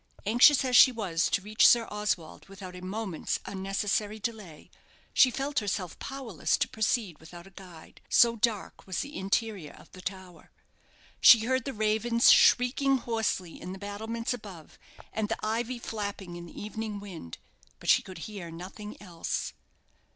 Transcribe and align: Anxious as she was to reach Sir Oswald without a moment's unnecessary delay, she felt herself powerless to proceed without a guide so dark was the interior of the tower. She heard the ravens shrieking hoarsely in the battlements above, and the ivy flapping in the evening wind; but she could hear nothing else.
Anxious 0.25 0.65
as 0.65 0.75
she 0.75 0.91
was 0.91 1.29
to 1.29 1.43
reach 1.43 1.67
Sir 1.67 1.87
Oswald 1.91 2.47
without 2.47 2.75
a 2.75 2.81
moment's 2.81 3.37
unnecessary 3.45 4.17
delay, 4.17 4.71
she 5.13 5.29
felt 5.29 5.59
herself 5.59 5.99
powerless 5.99 6.57
to 6.57 6.67
proceed 6.67 7.19
without 7.19 7.45
a 7.45 7.51
guide 7.51 8.01
so 8.09 8.35
dark 8.35 8.87
was 8.87 9.01
the 9.01 9.15
interior 9.15 9.73
of 9.73 9.91
the 9.91 10.01
tower. 10.01 10.49
She 11.19 11.45
heard 11.45 11.65
the 11.65 11.71
ravens 11.73 12.31
shrieking 12.31 12.97
hoarsely 12.97 13.61
in 13.61 13.73
the 13.73 13.77
battlements 13.77 14.33
above, 14.33 14.79
and 15.13 15.29
the 15.29 15.37
ivy 15.45 15.77
flapping 15.77 16.35
in 16.35 16.47
the 16.47 16.59
evening 16.59 16.99
wind; 16.99 17.37
but 17.79 17.87
she 17.87 18.01
could 18.01 18.25
hear 18.25 18.49
nothing 18.49 18.99
else. 18.99 19.53